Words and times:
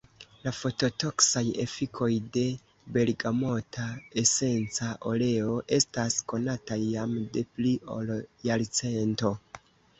La 0.45 0.51
fototoksaj 0.59 1.43
efikoj 1.63 2.07
de 2.37 2.45
bergamota 2.95 3.85
esenca 4.23 4.89
oleo 5.13 5.61
estas 5.79 6.19
konataj 6.35 6.81
jam 6.97 7.17
de 7.39 7.47
pli 7.55 7.79
ol 8.01 8.15
jarcento. 8.51 9.37